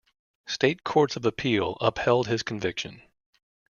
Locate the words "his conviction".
2.27-3.03